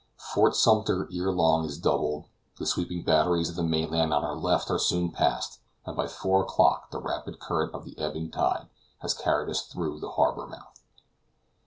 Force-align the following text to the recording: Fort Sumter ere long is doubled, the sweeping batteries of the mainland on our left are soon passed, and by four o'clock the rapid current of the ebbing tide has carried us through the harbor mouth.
Fort 0.33 0.55
Sumter 0.55 1.07
ere 1.13 1.31
long 1.31 1.63
is 1.65 1.77
doubled, 1.77 2.25
the 2.57 2.65
sweeping 2.65 3.03
batteries 3.03 3.49
of 3.51 3.55
the 3.55 3.61
mainland 3.61 4.11
on 4.11 4.23
our 4.25 4.35
left 4.35 4.71
are 4.71 4.79
soon 4.79 5.11
passed, 5.11 5.59
and 5.85 5.95
by 5.95 6.07
four 6.07 6.41
o'clock 6.41 6.89
the 6.89 6.99
rapid 6.99 7.39
current 7.39 7.75
of 7.75 7.85
the 7.85 7.95
ebbing 7.99 8.31
tide 8.31 8.67
has 9.01 9.13
carried 9.13 9.47
us 9.51 9.61
through 9.67 9.99
the 9.99 10.13
harbor 10.13 10.47
mouth. 10.47 10.81